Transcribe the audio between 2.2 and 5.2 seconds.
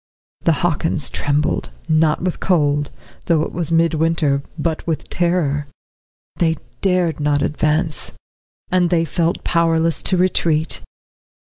with cold, though it was mid winter, but with